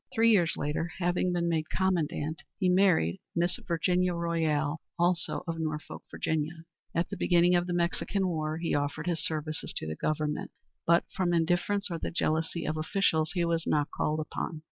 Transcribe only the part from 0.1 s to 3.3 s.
Three years later, having been made commandant, he married